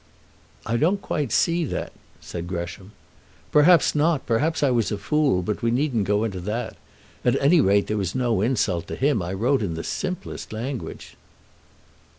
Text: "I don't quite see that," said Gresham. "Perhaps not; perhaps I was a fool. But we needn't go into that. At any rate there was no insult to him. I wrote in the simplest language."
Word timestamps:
"I 0.65 0.77
don't 0.77 0.99
quite 0.99 1.31
see 1.31 1.63
that," 1.65 1.93
said 2.19 2.47
Gresham. 2.47 2.91
"Perhaps 3.51 3.93
not; 3.93 4.25
perhaps 4.25 4.63
I 4.63 4.71
was 4.71 4.91
a 4.91 4.97
fool. 4.97 5.43
But 5.43 5.61
we 5.61 5.69
needn't 5.69 6.05
go 6.05 6.23
into 6.23 6.39
that. 6.39 6.75
At 7.23 7.39
any 7.39 7.61
rate 7.61 7.85
there 7.85 7.97
was 8.01 8.15
no 8.15 8.41
insult 8.41 8.87
to 8.87 8.95
him. 8.95 9.21
I 9.21 9.31
wrote 9.33 9.61
in 9.61 9.75
the 9.75 9.83
simplest 9.83 10.51
language." 10.51 11.17